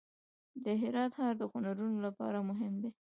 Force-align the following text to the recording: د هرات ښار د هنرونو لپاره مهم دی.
د 0.63 0.65
هرات 0.81 1.11
ښار 1.17 1.33
د 1.37 1.43
هنرونو 1.51 1.97
لپاره 2.07 2.39
مهم 2.49 2.73
دی. 2.81 2.89